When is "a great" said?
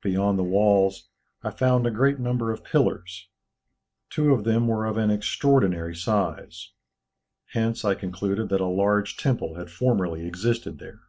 1.86-2.18